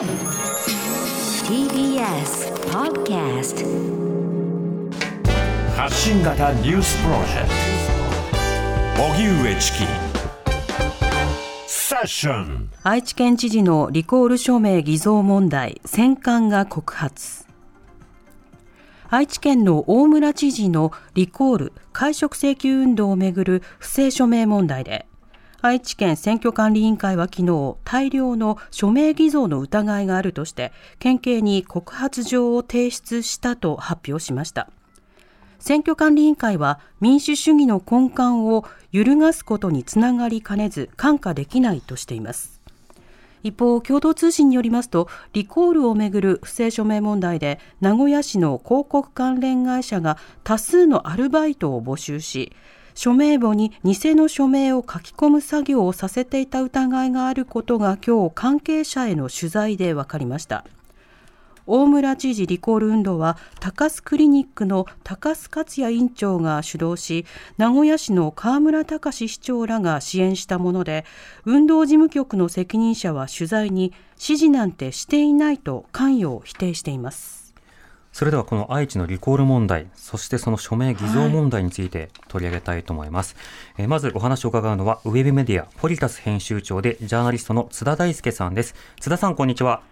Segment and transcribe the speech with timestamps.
[0.00, 0.08] TBS
[2.70, 3.66] Podcast
[5.76, 7.48] 発信型ニュースプロジェク
[8.96, 9.02] ト。
[9.12, 9.80] 荻上チキ。
[11.66, 12.70] セッション。
[12.82, 15.82] 愛知県知事のリコール署名偽造問題。
[15.84, 17.44] 戦艦が告発。
[19.10, 25.09] 愛知県の大村知事のリコール解職請求運動をめぐる不正署名問題で
[25.62, 34.70] 愛知県選挙管理委員会は昨日大量の署名偽造の疑いがあるとして県警に告発状を提出したと発表しました。
[35.58, 42.60] 選挙管理委員会は民主主義の根幹を揺るがすことにつながりかねず看過できないとしています。
[43.42, 52.52] 一方、共同通信によりますと、リコールをめぐる不正署名問題で、名古屋市の広告関連会社が多数のアルバイトを募集し、
[53.00, 60.66] 署名簿に偽の署名を書き込む作業をさせていた疑いがあることが今日関係者への取材で分かりました。
[61.66, 67.24] 大村知事リコール運動は高須クリニックの高須克也院長が主導し
[67.56, 71.06] 名古屋市の河村隆市長らが支援したもので
[71.46, 77.39] 運動事務局の責任者は取材に指示なんてしていないと関与を否定しています
[78.12, 83.36] それではこの愛知のリコール問題、そしてその署名偽造問題について取り上げたいと思います。
[83.76, 88.74] はい、えまずお話を伺うのは、ウェブメディア、ポリタス編集長で、ジャーナリストの津田大輔さんです。
[89.00, 89.82] 津田さん、こんにちは。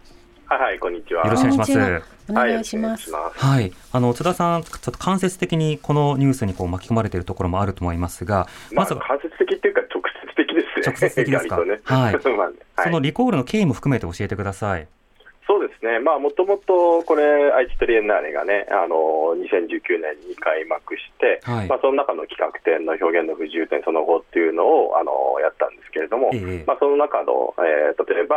[0.47, 1.25] はいはい、こんにちは。
[1.27, 2.03] よろしくお願いします。
[2.31, 3.13] お願いします。
[3.13, 10.83] はい、あの津田さん、ちょっと間接的にこのニュースにこう巻き込まれているところもあると思いますが、まず、まあ、間接的っていうか直接的ですね。
[10.87, 11.57] 直接的ですか？
[11.65, 12.19] ね、はい。
[12.83, 14.89] そのリコールの経緯も含めて教えてください。
[15.81, 28.37] ですね、まあ、もともとこれ、愛知トリエンナーレがね、あの2019年に開幕して、はい、まあ、その中の企画展の表現の不自由展その後っていうのをあのやったんですけれども、えまあ、その中の、えー、例えば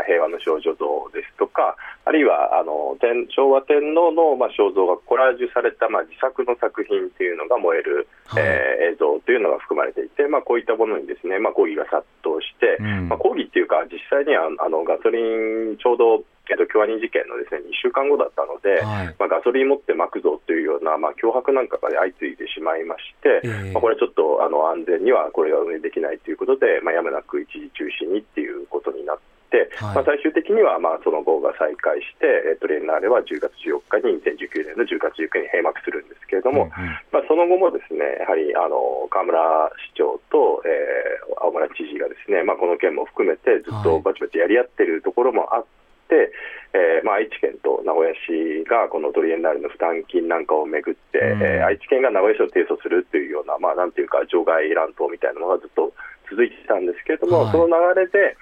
[0.00, 29.35] あ平和の少女像ですとか、あるいはあの天昭和天皇の、まあ、肖像がコラージュされた、まあ、自作の作品っていうのが燃える、はい、えー、映像というのが含まれていて、まあ、こういったものにですね、まあ、抗議が殺到して、うん、まあ、抗議っていうか、実際にはあのガソリンちょうどえっと、京アニ事件のですね2週間後だったので、はい、まあ、ガソリン持ってまくぞというような、まあ、脅迫なんかが相次いでしまいまして、えー、まあ、これちょっとあの安全にはこれが運営できないということで、まあ、やむなく一時中止にっていうことになって、
[29.78, 45.64] はい、まあ、最終的にはまあその後が再開して、えっと、レンナーレは10月14日に2019年の10月19日に閉幕するんですけれども、うんうん、まあ、その後もですねやはりあの河村市長と、えー、青村知事がですね、まあ、この件も含めてずっとバチバチやり合っているところもあっ
[46.08, 46.32] て、
[46.74, 55.92] えーまあ、愛知県と名古屋市がこのトリエンナーレの負担金なんかをめぐって、うん、えー、愛知県が名古屋市を提訴するというような、まあ、なんていうか、除外乱闘みたいなのがずっと
[56.28, 58.36] 続いていたんですけれども、はい、その流れで、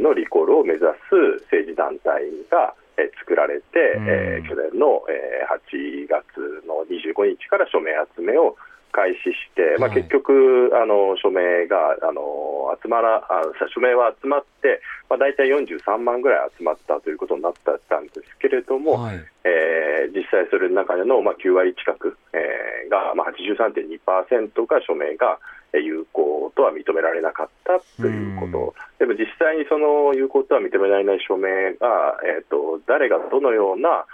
[0.00, 8.56] のリコールを目指す政治団体が、えー、作られて、うん、えー、去年の、えー、8月の25日から署名集めを
[8.92, 25.38] 開始して、まあ、結局、あの署名があの集まらあ署名は集まって、まあ、大体43万ぐらい集まったということになったんですけれども、はい、えー、実際それの中での、まあ、9割近く、えー、が、まあ、83.2%が署名が
[25.78, 34.06] 有効とは認められなかったということ、でも実際にその有効とは認められない署名が、えーと、誰がどのような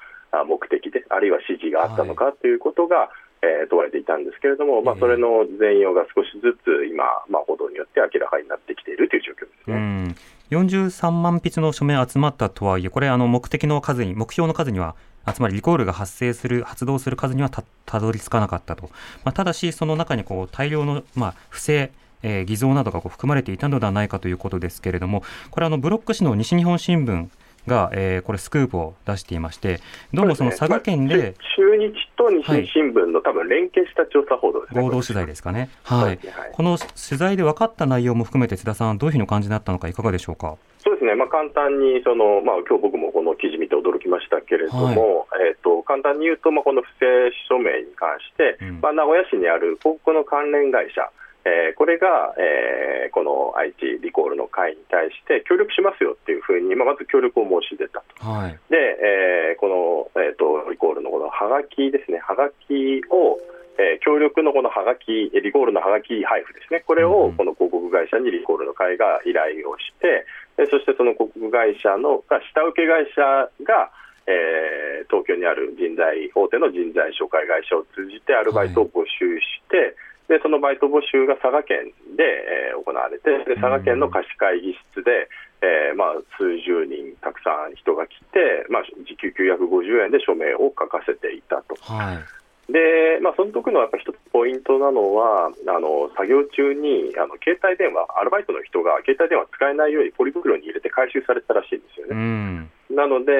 [0.44, 3.08] 目的で、あるいは指示があったのかということが、はい。
[3.42, 10.14] えー、問われていたんですけれども、まあ、それの全容が少しずつ今、まあ、報道によって明らかになってきているという状況ですね。
[10.50, 14.94] 43万筆の署名集まったとはいえ、これ、あの目的の数に、目標の数には、
[15.32, 18.90] つまりリコールが発生する、発動する数にはたたどり着かなかったと、
[19.24, 21.90] まあ、ただし、その中にこう大量の、まあ、不正、
[22.22, 27.28] えー、偽造などがこう含まれていたのではないかということですけれども、これ、あのブロック紙の西日本新聞
[27.66, 29.80] が、えー、これ、スクープを出していまして、
[30.14, 36.12] どうもその佐賀県で、中日と日清新聞の、多分連携した調査報道ですね、合同取材ですかね、は。
[36.12, 36.18] い、
[36.52, 40.56] この取材で分かった内容も含めて、津田さん、どういうふうにお感じになったのか、いかがでしょうか？
[40.86, 51.10] そうですね、まあ、簡単にその、まあ今日僕もこの記事見て驚きましたけれども、はい、えーと、簡単に言うと、まあ、この不正署名に関して、うん、まあ、名古屋市にある広告の関連会社、
[51.42, 59.66] えー、これが、えー、この愛知リコールの会に対して協力しますよっていうふうに、まあ、まず協力を申し出たと、はい、で、えー、こ
[60.14, 63.42] の、えーと、リコールのこのはがきですね、はがきを、
[63.78, 73.22] えー、協力のこのはがき、リコールのはがき配布ですね、これをこの広告会社にリコールの会が依頼をして、でそしてその広告会社の下請け会社
[73.64, 73.90] が、
[74.26, 79.94] えー、東京にある人材大手の人材紹介会社を通じてアルバイトを募集して、はい
[80.26, 85.30] でそのバイト募集が佐賀県で、えー、行われてで佐賀県の貸し会議室で、
[85.62, 91.78] えーまあ、数十人、たくさん人が来て、まあ、時給950円で署名を書かせていたと。
[91.80, 92.35] はい
[92.76, 102.12] で、まあ、その時のやっぱ一つポイントなのは、あの作業中にあの携帯電話、アルバイトの人が携帯電話使えないようにポリ袋に入れて回収されてたらしいんですよね。
[102.12, 102.70] うん。
[102.92, 103.32] なので、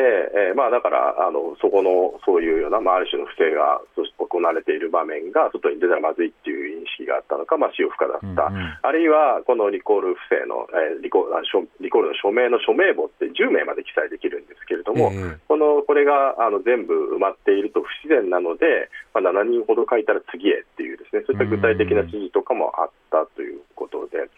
[0.48, 8.78] えーまあ、だからあのそこのそういうような、まあ、ある種の不正がそして行われている場面が外に出たらまずいっていう認識があったのか、まあ、使用不可だった、うんうん。
[8.80, 11.28] あるいはこのリコール不正の、えーリコ
[11.80, 15.12] リコールの署名の署名簿って10名まで記載できるんですけれども、
[16.06, 24.30] があの全部埋まっていると不自然なので、まあ、7人ほど書いたら次へっていうですねそういった具体的な指示とかもあったということで。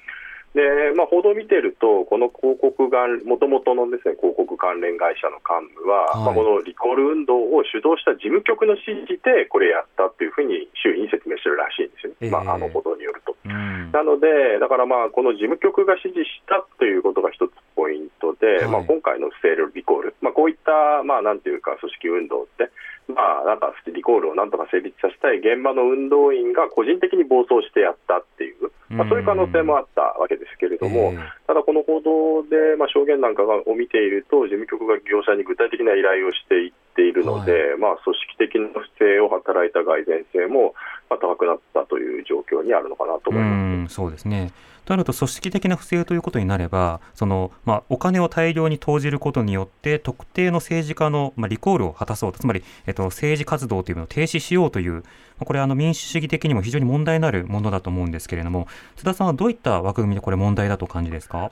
[0.57, 0.65] で
[0.97, 6.25] まあ、報道を見ていると、この広告が、もともとのです、ね、広告関連会社の幹部は、はい。
[6.25, 12.31] まあ、このリコール運動を主導した事務局の指示でこれやったというふうに周囲に説明してるらしいんですよね、ええ。
[12.33, 13.37] まあ、あの報道によると。
[13.45, 13.93] うん。
[13.93, 18.69] なので、だからまあこの事務局が指示したということが一つポイントで、はい。
[18.69, 22.71] まあ、今回の不正リコール、まあ、こういった、まあ、なんていうか、組織運動って、
[23.09, 31.19] まあ、なんかリコールをなんとか成立させたい現場の運動員が個人的に暴走してやったっていう、まあ、そういう可能性もあったわけですけれども、ええ
[31.49, 40.75] ただこの報道で、まあ、証言なんかを見ていると、事務局が業者に具体的な依頼をしていっているので、まあ、組織的な不正を働いた蓋然性も、
[41.11, 43.93] まあ、高くなったという状況にあるのかなと思います。
[43.93, 44.53] うそうですね。
[44.85, 55.05] となると、組織的な不正ということになれば、そのまあ、お金を大量に投じることによって、特定の政治家の、まあ、リコールを果たそうと、つまり、えっと、政治活動というのを停止しようという、
[55.39, 58.67] まこれはあの民主主義的にも非常に問題のあるものだと思うんですけれども、
[58.97, 61.51] 津田さんはどういった枠組みでこれ、問題だと感じですか？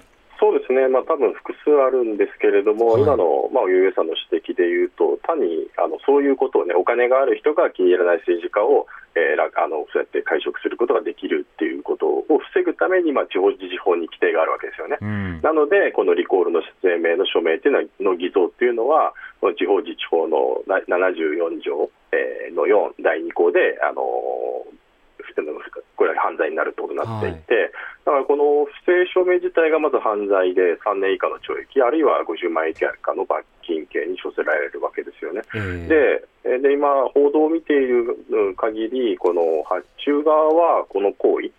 [0.56, 3.02] そうですね、まあ多分複数あるんですけれども、はい。
[3.02, 14.96] 今の、まあ、ゆうえさんの指摘でいうと、単にあのそういうことをね、お金がある人が気に入らない政治家を、えーらあのそうやって会食することができるっていうことを防ぐために、まあ、地方自治法に規定があるわけですよね。
[15.00, 15.40] うん。
[15.42, 24.85] なので、このリコールの声明の署名っていうのはの偽造っていうのは、この地方自治法のな74条、えーの4、第2項で、あのー
[25.96, 27.72] これは犯罪になるということになっていて、
[28.04, 35.42] だからこの不正署名自体がまず犯罪で3年以下の懲役、あるいは50万円以下の罰金刑に処せられるわけですよね。
[35.88, 36.22] で、
[36.58, 38.16] で今、報道を見ている
[38.56, 41.50] 限り、この発注側はこの行為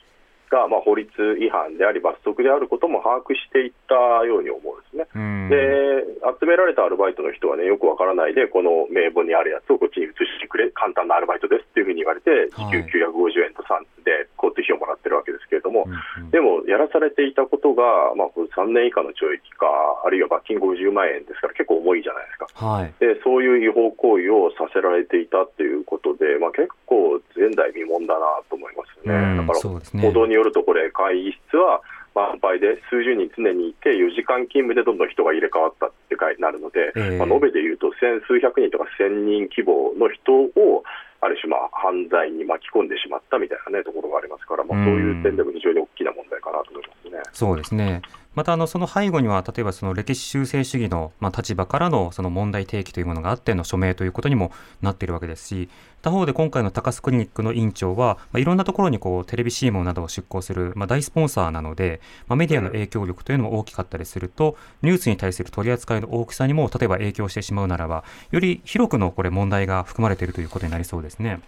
[0.49, 1.09] が、まあ、法律
[1.39, 3.95] 違反であり、罰則であることも把握していった
[4.25, 5.07] ように思うんですね。
[5.15, 6.03] うんで、
[6.39, 19.67] 集められたアルバイトの人はね、よくわからないで、この名簿にあるやつをこっちに移してくれ、簡単なアルバイトですっていうふうに言われて、時給950円と3で交通費をもらってるわけですけれども、うんうんでも、やらされていたことが、まあ、これ3年以下の懲役か、
[20.03, 22.65] あるいは罰金50万円ですから、結構重いじゃないですか。
[22.65, 22.93] はい。
[22.99, 28.76] でそういう違法行為をさせられていたということで、まあ、結構前代未聞だなと思います
[29.07, 31.81] だから報道によると、これ、会議室は
[32.15, 40.83] 満杯で数十人常にいて、4時間勤務でどんどん人が入れ替わったって書いてなるので、ええまあ、延べでいうと、千数百人とか千人規模の人を、
[41.19, 47.21] ある種、まあ、犯罪に巻き込んでしまったみたいな、ね、ところがありますから、まあ、そういう点でも非常に大きな問題かなと思いますね。
[47.33, 48.01] そうですね。
[48.37, 54.51] またあのその背後には例えばその歴史修正主義のまあ立場からのその問題提起というものがあっての署名ということにも
[54.83, 55.69] なっているわけですし
[56.03, 71.39] 他方で今回の高須クリニックの院長は、まあ、いろんなところにこうテレビ CM などを出稿する、まあ、大スポンサーなので、まあ、メディアの影響力というのも大きかったりするとニュースに対する取り扱いの大きさにも例えば影響してしまうならばより広くのこれ問題が含まれているということになりそうですね。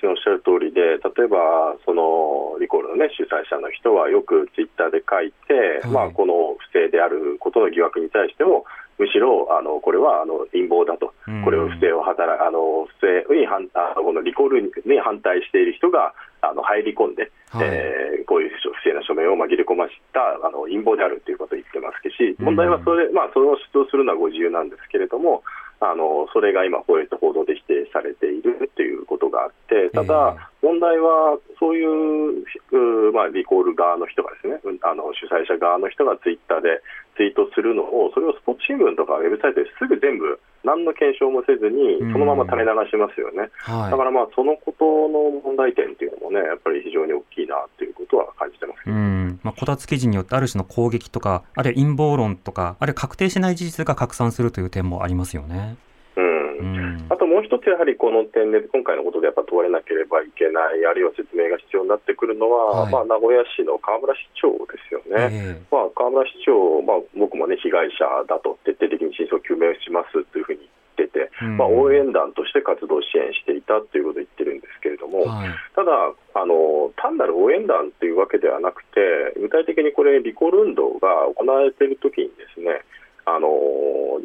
[0.00, 5.92] そうですね、おっしゃる通りで、例えばそのリコールの、ね、主催者の人はよくツイッターで書いて、はい。
[5.92, 8.64] まあ、この不正であることの疑惑に対しても、
[8.98, 11.14] むしろあのこれはあの陰謀だと。
[11.26, 17.68] うん、これを不正を働あの不正に反あこのリコールに反対している人があの入り込んで、はい。
[17.68, 25.42] えーこういう不正な署名を紛れ込ましたあの陰謀であるということを言ってますし、問題はそれ、まあ、それを主張するのはご自由なんですけれども、
[25.80, 36.80] あのそれが今、こういった報道で否定されているということがあって、ただ、問題はそういう、うまあ、リコール側の人がですね、うんあの主催者側の人がツイッターで
[37.16, 43.48] ツイートするのを、それをスポーツ新聞とかウェブサイトですぐ全部、何の検証もせずに、そのまま垂れ流しますよね。
[43.64, 49.00] はいだからまあそのことの問題点っていうのもね、やっぱり非常に大きいなということは感じてますけうど。
[49.00, 55.76] んまあ、こたつ記事によってある種の攻撃とか、あるいは陰謀論とか、あるいは確定しない事実が拡散するという点もありますよね。
[57.08, 62.92] あともう一つ、やはりこの点で、今回のことでやっぱ問われなければいけない、あるいは説明が必要になってくるのは、はい。
[62.92, 65.56] まあ、名古屋市の河村市長ですよね。
[65.56, 71.56] ええまあ、河村市長、まあ、僕もね、被害者だと徹底的に真相究明しますというふうに言ってて、うん。
[71.56, 75.92] まあ、応援団として活動支援していたということを言ってるんですけけれども、はい、ただ
[76.34, 82.82] あの、単なる応援団というわけではなくて、具体的にこれ、リコール運動が行われているときにですね、
[83.34, 83.48] あの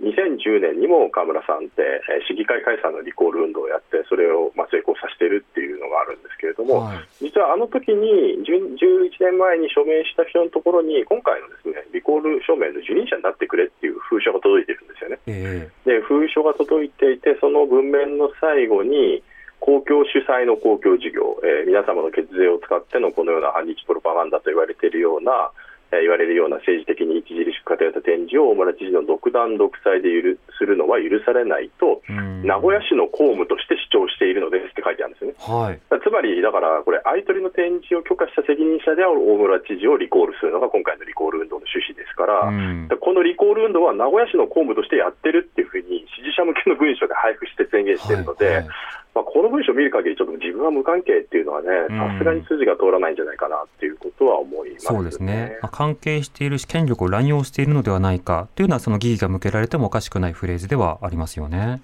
[0.02, 8.78] 2010年にも河村さんって、市議会解散のリコール運動をやって、それをまあ成功させているっていうのがあるんですけれども、はい、実はあの時に11
[9.20, 15.20] 年前に署名した人のところに、今回のですねリコール署名の受任者になってくれっていう封書が届いてるんですよね。
[15.28, 19.24] えー、で封書が届いていて、その文面の最後に、
[19.60, 25.50] 公共主催の公共事業、えー、皆様の血税を使ってのこのような反日プロパガンダと言われているような、
[25.92, 32.02] 言われるような政治的に著しく偏った展示を大村知事の独断独裁で許するのは許されないと、
[32.44, 35.34] 名古屋市の公務として主張しているのですって書いてあるんですね。
[35.40, 42.50] はい、つまり、だからこれ、相取りの展示を許可した責任者である大村知事をリコールするのが今回のリコール運動の趣旨ですから、
[42.98, 48.68] このリコール運動は名古屋市の公務としてやってるっていうふうに支持者向けの文書で配布して宣言しているので、はいはい
[49.16, 61.82] まあ、この文章を見る限り、ちょっと自分は無関係っていうのはね、さすがに筋が通らないんじゃないかなっていうことは思います、ね、そうですね、まあ、関係しているし、権力を乱用しているのではないかというのは、その疑義が向けられてもおかしくないフレーズではありますよね。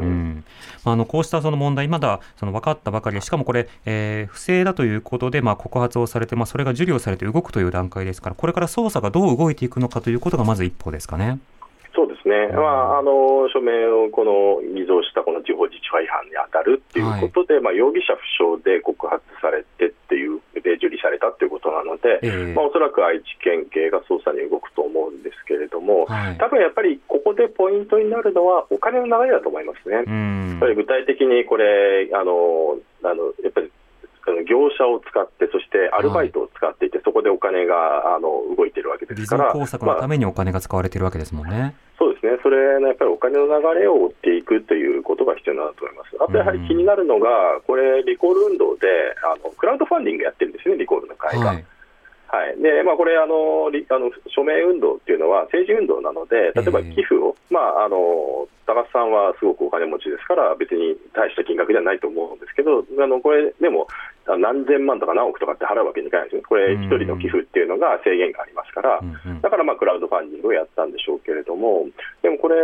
[0.00, 0.44] うん、
[0.84, 11.38] あのこうしたその問題、まだその分かったばかりで、しかもこれ、えー、不正だということで、まあ、告発をされて、まあ、それが受領されて動くという段階ですから、これから捜査がどう動いていくのかということがまず一歩ですかね。
[12.24, 29.96] ですね、まあ、あの署名をこの偽造したこの地方自治法違反に当たるっていうことで、はい、まあ、容疑者不詳で告発されてっていう、で受理されたということなので、えー、まあ、おそらく愛知県警が捜査に動くと思うんですけれども、はい、多分やっぱりここでポイントになるのは、お金の流れだと思いますね。
[29.96, 33.70] やっぱり具体的にこれあのあのやっぱり
[34.48, 41.58] 業者を使って、そしてアルバイトを使っていて、はい、そこでお金があの動いてるわけですから、工作のためにお金が使われてるわけですもんね。
[41.58, 41.74] まあ、
[42.34, 46.16] ね、それのやっぱりお金の流れを追っていくということが必要だと思います。
[46.20, 47.28] あとやはり気になるのが、
[47.66, 48.88] これ、リコール運動で
[49.22, 51.46] あのクラウドファンディングやってるんですね、リコールの会が。
[51.46, 51.64] はい
[52.34, 63.86] はいでまあ、これあの、あの署名運動っていうのは政治運動なので、例えば寄付を、えー、まあ、あの高須さんはすごくお金持ちですから、別に大した金額ではないと思うんですけど、あのこれ、でも
[64.26, 69.00] 何千万とか何億とかって払うわけにいかないですね、これ、1人の寄付っていうのが制限がありますから、
[69.42, 71.86] だからまあクラウドファンディングをやったんでしょうけれども、
[72.22, 72.56] でもこれ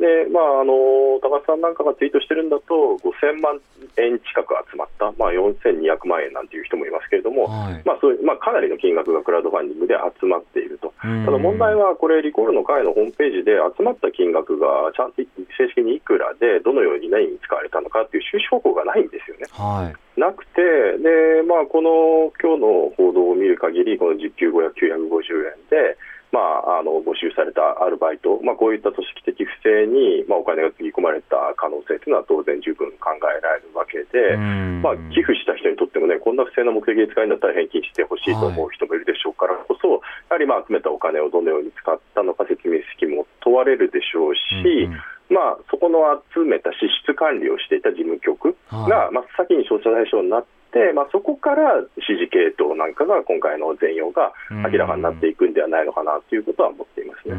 [0.00, 3.60] で、まあ、あの高須さんなんかがツイートしてるんだと、5000万
[4.00, 15.20] 円近く集まった、まあ、4200万円なんていう人もいますけれども、はい、まあそまあ、かなりの金額がクラウドファンディングで集まっていると、ただ問題は、これ、リコールの会のホームページで集まった金額がちゃんと
[15.56, 19.46] 正式にいくらで、どのように何に使われたのかっていう収支報告がないんですよね。
[19.50, 20.62] はい、なくて、
[20.98, 25.10] でまあ、この今日の報道を見る限り、この時給5 950
[25.46, 25.98] 円で、
[26.34, 34.34] まあ、あの募集されたアルバイト、まあ、こういった組織的不正に、まあ、お金がつぎ込まれた可能性というのは当然十分考えられるわけで、
[34.82, 40.02] まあ、寄付した人にとってもね、こんな不正な目的で使うんだったら返金してほしいと思う人もいるでしょうからこそ、は
[40.34, 46.04] い、やはりまあ集めたお金をどのように使ったのか説明責任も問われるでしょうし、うんまあ、そこの
[46.34, 57.34] 集めた支出管理をしていた事務局が真っ先に消費者対象になって、まあ、そこから指示系統なんかが今回の全容が明らかになっていくんではないのかなということは思っていますね。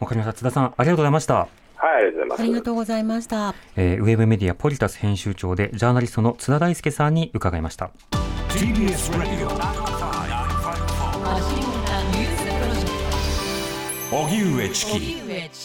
[0.00, 0.32] わかりました。
[0.32, 1.34] 津田さん、ありがとうございました。
[1.34, 2.42] はい、ありがとうございます。
[2.42, 3.54] ありがとうございました。
[3.76, 7.90] えー、ウェブメディアポリタス編集長でジャーナリストの津田大輔さんに伺いました。
[8.50, 9.50] TBS ラジオ
[14.12, 14.86] 荻上チ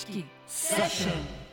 [0.05, 0.35] キ
[0.67, 1.44] セッション